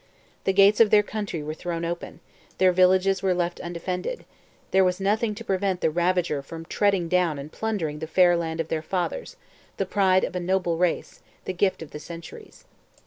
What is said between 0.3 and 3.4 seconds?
The gates of their country were thrown open; their villages were